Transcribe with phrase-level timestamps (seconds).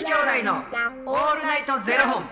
[0.00, 2.24] 子兄弟のオールナイトゼロ本。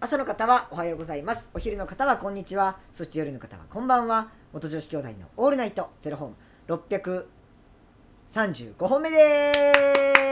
[0.00, 1.50] 朝の方はおはようございます。
[1.52, 2.78] お昼の方はこんにちは。
[2.94, 4.30] そして夜の方はこんばんは。
[4.54, 6.34] 元女子兄弟のオールナイトゼロ本。
[6.68, 7.26] 635
[8.78, 10.31] 本目です。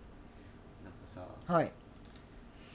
[1.13, 1.71] さ、はい。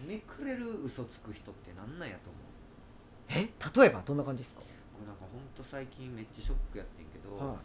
[0.06, 3.46] めくれる嘘つく人ってなんなんやと思う？
[3.46, 3.48] え？
[3.80, 4.62] 例えばどんな感じですか？
[4.92, 7.56] 僕なんかほんと最近めっちゃショックやってんけど、は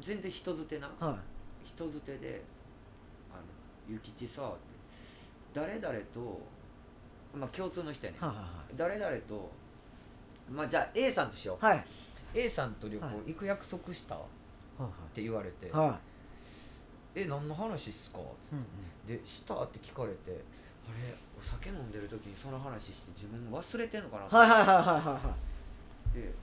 [0.00, 0.86] 全然人づてな？
[0.86, 1.68] いはい。
[1.68, 2.42] 人づてで
[3.32, 3.42] 「あの
[3.88, 4.58] ゆきちさ」って
[5.52, 6.40] 誰々と
[7.34, 9.50] まあ共通の人やね、はい誰々と
[10.50, 11.76] まあじゃあ A さんとしよう、はい。
[11.78, 11.86] はい
[12.34, 13.16] A さんと旅行はい。
[13.32, 14.14] 行く約束した？
[14.14, 14.18] っ
[14.78, 15.70] はて言われて「い。
[15.70, 15.98] は
[17.16, 18.22] え何の話っすか?」い
[18.52, 18.66] うん
[19.06, 20.16] で「した?」って聞かれて
[20.88, 25.22] あれお酒飲んでる時にその話して自分忘れてんのかなとはいはいはいはいはいはい。
[25.22, 25.34] 思っ
[26.14, 26.34] て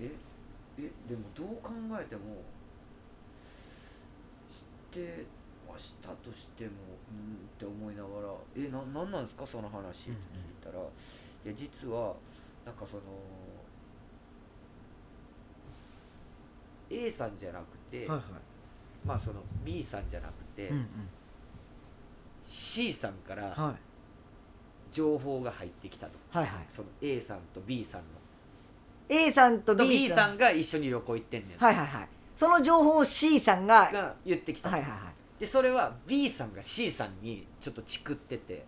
[0.00, 0.10] え
[0.78, 2.42] えでもどう考えても
[4.92, 5.24] 知って
[5.70, 6.70] はしたとしても
[7.10, 9.46] うんって思いながら「えななんなんですか？
[9.46, 10.82] その話」って聞いたら
[11.44, 12.14] 「いや実は
[12.64, 13.02] なんかその
[16.90, 18.22] A さんじゃなくて、はいはい
[19.04, 20.86] まあその B さんじゃなくて、うんうん。
[22.44, 23.74] C さんからはい。
[24.92, 26.18] 情報が入ってきたと。
[26.30, 26.64] はいはい。
[26.68, 28.06] その A さんと B さんの。
[29.08, 32.08] A さんとと B さんが一緒に旅行行ってんねん、はいはいはい。
[32.36, 34.90] その情報を C さんがはいが言ってきた、はいはい
[35.40, 38.64] でそれは B さんが C さんにちょっとチクってて。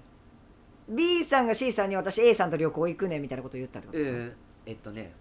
[0.89, 4.37] B さんが C さんに私 A さんと旅行行くねみたいなことを言ったってことうですか、ん。
[4.67, 5.13] えっとね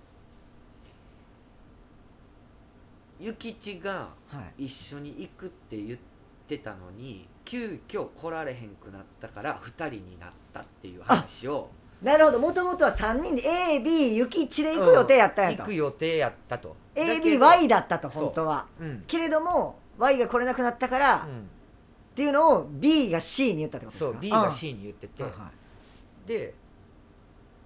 [3.23, 4.65] 諭吉がはい。
[4.65, 5.99] 一緒に行くって言っ
[6.47, 11.69] てたのに急遽来られへんくなったから2人になったっていう話を。
[12.01, 12.39] なるほど。
[12.39, 16.75] もともとは3人で AB ゆきちで行く予定やったんやと、行く予定やったと。
[16.95, 18.23] ABY だったとそう。
[18.25, 18.67] 本当は。
[18.79, 21.49] うん、けれども Y が来れなくなったから、っうん、
[22.13, 24.11] ていうのを B が C に言ったってことですか？
[24.11, 25.23] そう B が C に言ってて。
[25.23, 25.51] あはいは
[26.25, 26.27] い。
[26.27, 26.53] で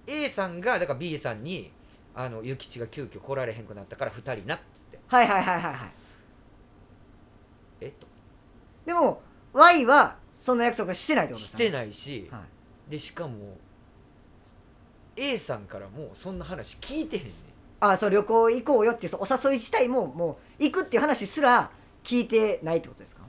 [0.06, 1.70] A さんがだから B さんに
[2.14, 5.90] 「あの諭吉が急遽来られへんくなったから2人な」っつってはいはいはいはいはい
[7.80, 8.06] 「えっ?」と。
[8.86, 12.44] でも Y はそんな約束してないってことですしてい、ないし、は
[12.88, 13.56] い、でしかも
[15.16, 17.32] A さんからもそんな話聞いてへんねん。
[17.80, 21.70] あそう旅行行こうよっていうそのお誘い自体ももう行くっていう話すら
[22.02, 23.22] 聞いてないってことですか？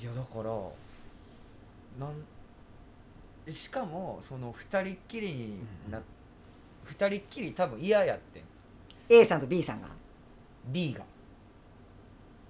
[0.00, 0.50] いやだから
[2.06, 5.58] なんしかもその2人っきりに
[5.90, 6.04] な、うん
[6.88, 8.42] 2人っきり多分嫌やってん。
[9.10, 9.88] A さんと B さんが
[10.66, 11.04] B が。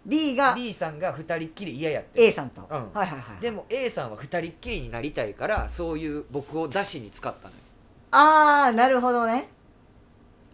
[0.07, 2.25] B が B さんが2人っきり嫌やってん。
[2.25, 2.71] A さんと、うん。
[2.71, 7.61] はいはいはいでも A さんは2人っきりになりたいからそういう僕を出しに使ったのよ。
[8.11, 9.49] ああなるほどね。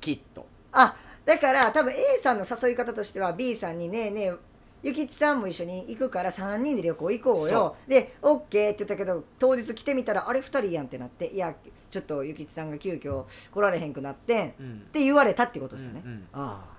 [0.00, 0.46] きっと。
[0.72, 4.34] あだから多分 A さんの誘い方としては B さんに「ねえねえ
[4.82, 11.54] ゆきちさんも一緒に行くから3人で旅行行こうよ」で「OK」って言ったけど当日来てみたら「あれ2人やん」ってなって「いや
[11.90, 14.80] ちょっとゆきちさんが急遽来られへんくなってん」っうん。
[14.92, 16.73] て言われたってことですよね、うんうんああ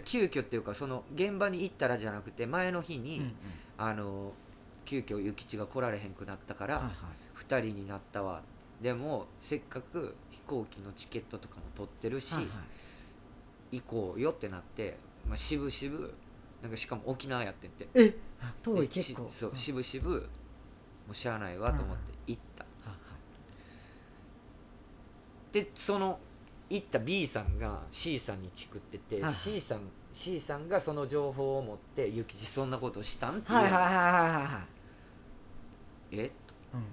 [0.00, 3.32] 急遽っていうかその現場に行ったらじゃなくて前の日に、うんうん。
[3.78, 4.32] あの
[4.84, 6.92] 急遽諭吉が来られへんくなったから、はいはい。
[7.36, 8.42] 2人になったわ。
[8.80, 12.50] でもせっかく飛行機のチケットとかも取ってるし、はいは
[13.72, 13.76] い。
[13.78, 14.98] 行こうよってなって、
[15.28, 16.08] まあ、渋々
[16.62, 17.88] なんかしかも沖縄やってんて。
[17.94, 18.14] え
[18.62, 19.28] 遠でい結構。
[19.28, 20.26] しそうはい渋々も
[21.10, 22.96] うしゃあないわと思って行った、は
[25.52, 25.54] い。
[25.54, 26.18] でその
[26.74, 29.32] 行った B さんが C さんにチクってて、はいはい。
[29.32, 29.80] C さん
[30.12, 33.62] C さんがその情報を持って「ゆきちそんなことしたん?」って言う。
[33.62, 34.64] はいはいはいはいはいは
[36.10, 36.16] い。
[36.18, 36.30] え？
[36.74, 36.86] うんうん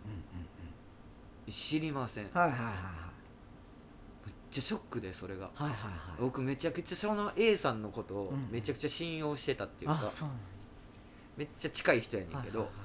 [1.51, 2.25] 知りません。
[2.25, 2.73] めっうんはいはいはい。
[2.73, 5.49] はいちゃショックでそれが。
[5.53, 5.87] はいはいは
[6.17, 6.21] い。
[6.21, 10.37] 僕めちゃくちゃその A さんのことをうんめちゃくちゃ信用してたっていうか、あそうなん
[11.37, 12.81] めっちゃ近い人やねんけど、はいはいは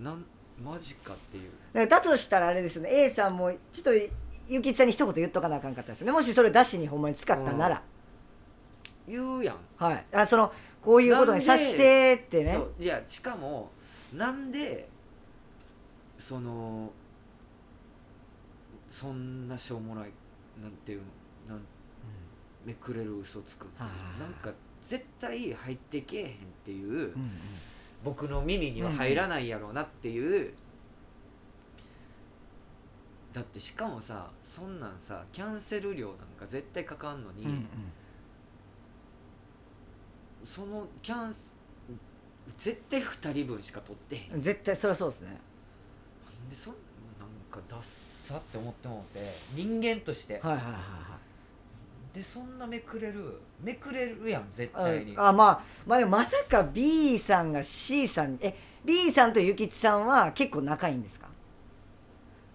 [0.00, 0.02] い。
[0.02, 0.26] なん
[0.62, 1.88] マジかっていう。
[1.88, 2.90] だとしたらあれですよね。
[2.90, 3.90] A さんもちょっと
[4.48, 6.12] ゆきちさんに一言言っとかなあかんかったですよね。
[6.12, 7.82] もしそれ出しにほんまに使ったなら、
[9.06, 9.56] 言うやん。
[9.76, 10.04] はい。
[10.12, 10.52] あその
[10.82, 12.54] こういうことにさしてってね。
[12.54, 13.70] そういやしかも
[14.14, 14.88] なんで
[16.16, 16.90] その
[18.88, 20.10] そんなしょうもない
[20.62, 21.02] なんていう
[21.48, 21.64] のなん
[22.64, 24.20] めくれる嘘つくっていう。
[24.20, 26.32] なんか絶対入ってけえへんっ
[26.64, 27.14] ていう、うんうん。
[28.04, 30.54] 僕の耳には入らないやろうなっていう、
[33.32, 37.66] だってしかもさそんなんさキャンセル料なんか絶対かかんのに、うんうん。
[40.44, 41.52] そのキャンス
[42.56, 44.34] 絶対2人分しか取ってへん。
[44.36, 45.36] うん絶対そりゃそうですね。
[46.48, 46.74] でそん
[47.20, 49.20] なんかダッサって思ってもうて
[49.54, 52.16] 人間として、はいはいはいはい。
[52.16, 55.14] でそんなめくれるめくれるやん絶対に。
[55.18, 61.27] ああまあまあでもまさか B さんが C さんにえ B さんとゆきちさんは結構仲いいんですか？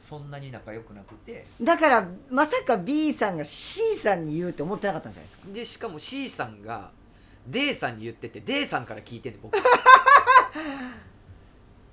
[0.04, 1.46] そんなに仲良くなくて。
[1.62, 5.54] だからまさか B さんが C さんに言うって思ってなかったんじゃないですか？
[5.54, 6.92] でしかも C さんが
[7.48, 9.56] D さんに言ってて D さんから聞いてんの僕。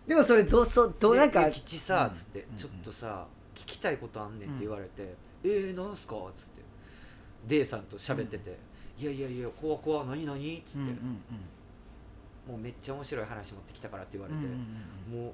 [0.08, 1.44] でもそれどうそうどうなんか？
[1.44, 5.14] で吉さ」っつって、うんちょっとさ聞きたいことあんねん」って言われて
[5.44, 6.60] 「えー、なんすか?」っつって。
[7.46, 8.58] D さんと喋ってて
[8.98, 11.22] 「いやいやいや怖怖何何?」っつって、うんうん
[12.48, 15.24] もうめっちゃ面白い話持ってきたからって言われて、うんうんうん。
[15.26, 15.32] もう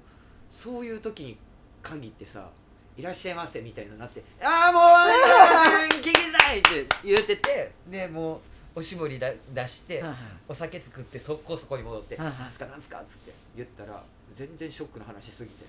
[0.51, 1.39] そういう時に
[1.83, 2.51] 限ってさ
[2.97, 8.41] 「いらっしゃいませ」みたいになって「ああもう聞きたい!」って言っててでもう
[8.81, 10.05] おしぼりだ出して、
[10.47, 14.03] お酒作って速攻そこに戻って「はいはいなんすかなんすか?」っつって言ったら
[14.35, 15.65] 全然ショックな話しすぎて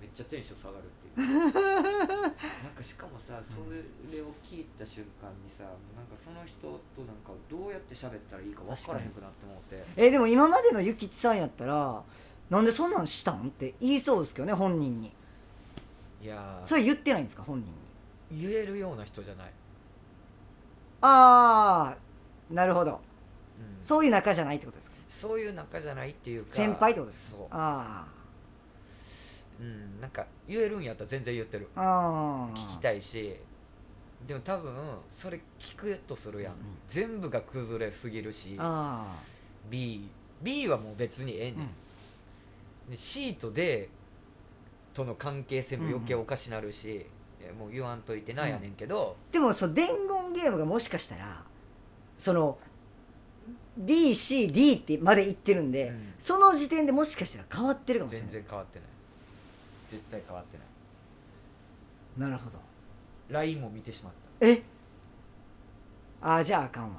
[0.00, 1.52] めっちゃテンション下がるっていう。
[1.54, 2.32] なん
[2.74, 5.68] かしかもさそれを聞いた瞬間にさな
[6.02, 6.60] んかその人
[6.96, 9.84] となんかどうやって喋ったらいいか分からへんくなって思って。
[9.96, 12.02] えでも今までのゆきちさんやったら
[12.50, 13.46] なんでそんなんしたん？
[13.48, 15.12] って言いそうですけどね本人に
[16.22, 16.66] いやー。
[16.66, 17.66] それ言ってないんですか本人
[18.30, 18.42] に？
[18.42, 19.52] 言えるような人じゃない、
[21.02, 21.94] あ
[22.50, 22.92] あなるほど。
[22.92, 22.98] うん。
[23.84, 24.96] そういう仲じゃないってことですか？
[25.10, 27.46] そういう仲じゃないっていうか先輩ってことですそう。
[27.50, 28.06] あ
[29.60, 31.68] うんなんか言えるんやったら全然言ってる。
[31.76, 33.36] あああ聞きたいし。
[34.26, 34.72] でも多分
[35.10, 36.58] それ聞くとするやん、うん
[36.88, 38.56] 全部が崩れすぎるし。
[38.58, 39.04] あ
[39.68, 40.08] B,
[40.42, 43.88] B はもう別にええねん、で C と D
[44.94, 47.06] との関係性も余計おかしなるし、
[47.40, 51.42] いやもう言わんといてなやねんけど、でもその伝言ゲームがもしかしたら
[52.18, 52.58] その
[53.80, 56.12] BCD ってまで言ってるんで、うん。
[56.18, 58.34] その時点でもしかしたら変わってるかもしれ全ない。
[58.42, 58.88] 然変わってない。
[59.90, 60.64] 絶対変わってな
[62.26, 62.30] い。
[62.30, 62.58] なるほど。
[63.30, 64.62] LINE も見てしまった、え？
[66.20, 66.90] ああじゃああかんわ。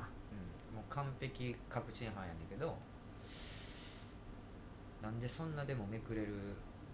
[0.71, 2.75] うん、もう完璧確信犯やねんけど
[5.01, 6.33] なんでそんなでもめくれる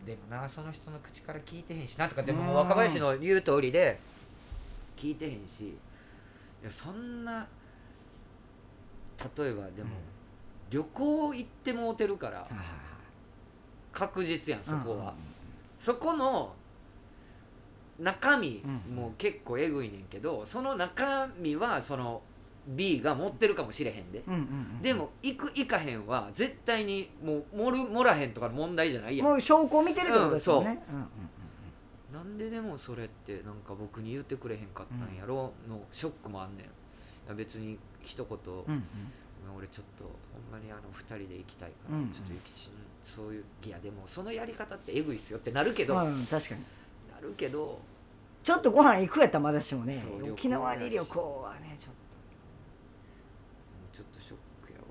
[0.06, 4.00] でもなその人の口から聞いてへんしなとかでも若林の言う通りで
[4.96, 5.74] 聞いてへんしい
[6.64, 7.48] やそんな
[9.38, 9.90] 例えばでも、
[10.70, 12.48] 旅行行ってもうてるから
[13.92, 15.14] 確実やんそこは、
[15.78, 16.54] そこの
[18.00, 22.22] 中身うんも結構えぐいねんけど、その中身はその
[22.76, 29.28] B が持ってるかもしれへんで、うんうんうんでも行く行かへんは絶対にもう盛る盛らへんとかの問題じゃないやん。
[29.28, 31.00] もう証拠を見てるってことですよね、うんう。
[31.02, 31.08] ん
[32.14, 36.66] なんででもそれってなんか僕に言ってくれへんかったんやろのショックもあんねん。
[36.66, 36.70] い
[37.28, 38.84] や別に一言、うんうん。
[39.58, 40.10] 俺ちょっとほ
[40.58, 42.10] んまにあの2人で行きたいから、うんうん。
[42.12, 42.72] ちょっとゆきちん
[43.04, 46.62] そういういやでもそのやり方ってエグいっすよってなるけど、うんうん確かに。
[47.14, 47.80] なるけど
[48.44, 51.94] ちょっとご飯行くやったらまだしもねそう旅行沖縄に旅行はねちょっ
[54.00, 54.86] ちょっとショックやわ。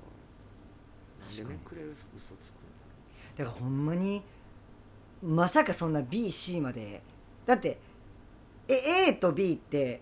[1.27, 2.35] なんでめくれる嘘つく
[3.37, 4.21] とだからほんまに
[5.23, 7.01] まさかそんな BC まで。
[7.47, 7.79] だって
[8.67, 10.01] え A と B って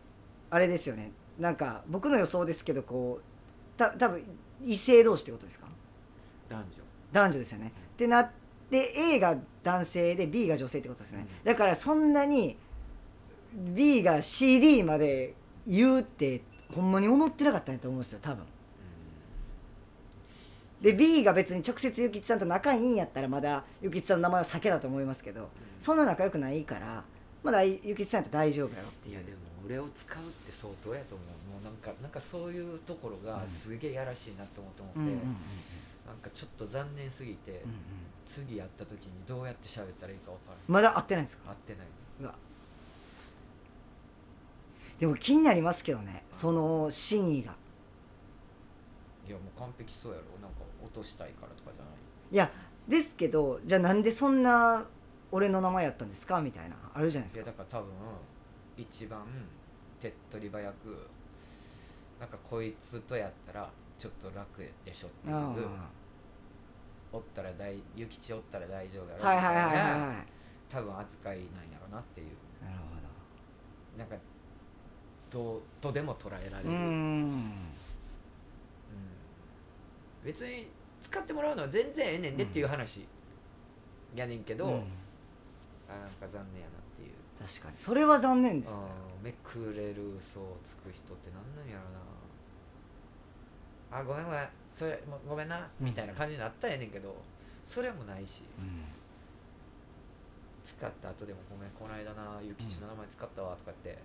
[0.50, 1.12] あれですよね。
[1.40, 4.24] なんか僕の予想ですけどこうた多分
[4.66, 5.68] 異性同士ってことですか？
[6.50, 6.84] 男女。
[7.14, 7.72] 男女ですよね。
[7.94, 8.30] ってなっ
[8.70, 11.46] て A が男性で B が女性ってことですね、うん。
[11.46, 12.58] だからそんなに
[13.54, 15.34] B が CD まで
[15.66, 16.42] 言うって
[16.76, 18.44] ほんまに思ってなかったんやと思うんですよ多分
[20.82, 27.04] で B が別に直接ゆきちさんと仲いいんやったらまだゆきちさんの名前は避けだと思いますけどそんな仲良くないから
[27.44, 29.16] まだゆきちさんやったら大丈夫やろっていう。
[29.16, 31.28] いやでも俺を使うって相当やと思う。
[31.54, 34.82] もうなんかなんかそういうところがすげえやらしいなと思って。
[34.82, 35.24] 思って、うんうんうんうん。
[36.08, 37.62] なんかちょっと残念すぎて、うんうん
[38.28, 41.48] 次やった時にどうやって喋ったらいいか分からまだ会ってないんですか？
[41.48, 41.88] ん合ってない。
[42.22, 42.34] うわ。
[45.00, 47.54] でも気になりますけどねその真意が
[49.28, 50.24] いやもう完璧そうやろ。
[50.42, 51.94] なんか落としたいからとかじゃない？
[52.32, 52.52] いや
[52.88, 54.86] ですけどじゃあなんでそんな
[55.32, 56.40] 俺の名前やったんですか？
[56.42, 57.44] みたいなあるじゃないですか。
[57.44, 57.92] いやだから多分
[58.78, 59.22] 一番
[60.00, 61.08] 手っ取り早く
[62.20, 63.70] なんかこいつとやったら
[64.00, 65.90] ちょっと楽でしょっていうあ
[67.12, 69.72] おったら大諭吉おったら大丈夫やろあはいはいはいはい。
[69.72, 70.16] みたいなはい
[70.70, 72.28] 多分扱いなんやろなっていう。
[72.64, 74.00] なるほど。
[74.00, 74.16] なんか
[75.32, 77.32] どうとでも捉えられうる、うんん
[80.28, 80.68] 別に
[81.02, 83.08] 使ってもらうのは全然ええねんでっていう話
[84.14, 84.72] やねんけど、うん。
[84.74, 87.12] あなんか残念やなっていう。
[87.40, 87.78] 確かに。
[87.78, 88.88] それは残念ですね。
[89.24, 91.90] めくれる嘘をつく人ってなんなんやろ
[93.96, 94.00] な。
[94.00, 94.50] あごめんごめん。
[94.74, 95.66] それもごめんな。
[95.80, 97.16] みたいな感じになったらええねんけど
[97.64, 98.44] それもないし。
[98.60, 98.84] うん。
[100.62, 103.98] 使った後でもごめんこの間なゆきちの名前使ったわとかって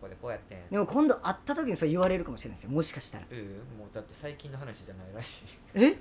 [0.00, 0.58] ここでこうやってん。
[0.70, 2.70] でも今度会った時にそう言われるかもしれないですよ。
[2.70, 3.24] もしかしたら。
[3.30, 3.44] うんも
[3.90, 5.46] うだって最近の話じゃないらしい。
[5.74, 5.96] え？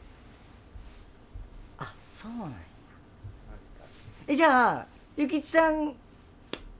[1.77, 2.47] あそうなんや。
[2.47, 2.57] マジ
[3.79, 3.85] か
[4.27, 4.87] えじゃあ
[5.17, 5.93] ゆきちさん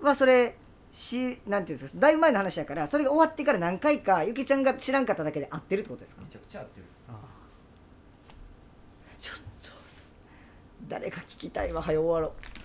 [0.01, 0.55] はそれ
[0.91, 6.21] しなんていうんですかだいぶ前の話だからそれが終わってから何回かゆきちさんが知らんかっただけで会ってるってことですか？
[6.21, 6.85] めちゃくちゃ合ってる。
[9.19, 9.69] ちょっと
[10.87, 12.58] 誰か聞きたいわ早終わろう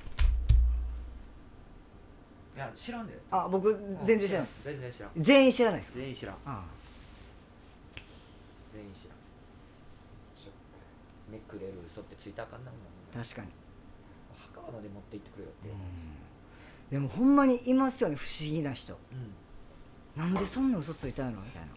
[2.57, 3.19] いや知らんで。
[3.31, 5.11] あ僕全然知らない全然知らん。
[5.17, 5.93] 全員知らないです。
[5.97, 6.37] 全員知らん。
[6.47, 6.65] あ
[8.73, 9.15] 全員知らん。
[11.33, 12.81] めくれる嘘ってついたらあかんなもん
[13.25, 13.49] 確かに。
[14.55, 15.69] 墓場まで持って行ってくれよって。
[16.91, 18.93] でもほんまにいますよね不思議な人。
[20.17, 21.31] うん、なんでそんな嘘ついたの？
[21.31, 21.69] みたいな。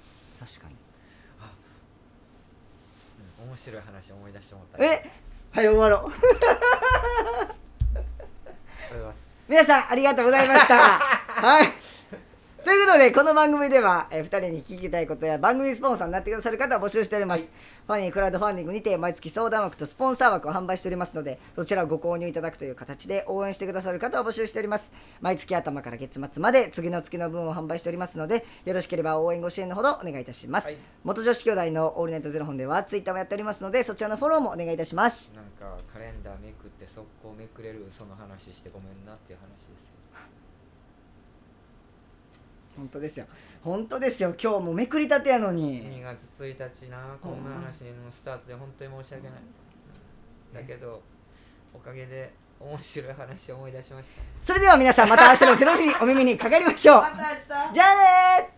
[0.45, 0.75] 確かに。
[3.41, 4.93] うん、面白い話思い出してもらった。
[4.93, 5.11] え？
[5.53, 6.11] 早終わろう
[9.47, 10.77] 皆さんありがとうございました。
[10.77, 11.86] はい
[12.67, 24.91] ということでこの番組では、えー、2人に聞きたいことや番組スポンサーになってくださる方を募集しております、ファニークラウドファンディングにて毎月相談枠とスポンサー枠を販売しておりますのでそちらをご購入いただくという形で応援してくださる方を募集しております。
[25.21, 30.77] 毎月頭から月末まで次の月の分を販売しておりますのでよろしければ応援ご支援のほどお願いいたします、はい。
[31.05, 35.31] 元女子兄弟のオールナイトゼロ本ではツイッターもやっておりますのでそちらのフォローもお願いいたします。
[35.33, 39.97] なんかカレンダーめくって速攻めくれる嘘の話してごめんなっていう話ですよ
[42.77, 43.25] 本当ですよ。
[43.63, 44.35] 本当ですよ。
[44.41, 45.83] 今日もめくりたてやのに。
[45.83, 47.17] 2月1日な。
[47.19, 49.33] こんな話のスタートで本当に申し訳ない、
[50.53, 51.01] だけど
[51.73, 54.21] おかげで面白い話を思い出しました。
[54.43, 57.01] それでは皆さんまた明日の0時にお耳にかかりましょう。
[57.01, 57.73] た明日。
[57.73, 57.95] じゃあ
[58.43, 58.56] ねー